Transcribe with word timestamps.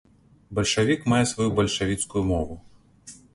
Бальшавік 0.59 1.01
мае 1.13 1.19
сваю 1.33 1.47
бальшавіцкую 1.59 2.23
мову. 2.31 2.59